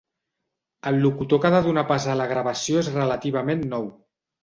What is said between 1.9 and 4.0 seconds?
pas a la gravació és relativament nou.